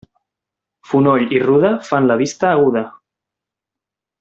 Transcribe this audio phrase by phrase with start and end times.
[0.91, 2.85] Fonoll i ruda fan la vista aguda.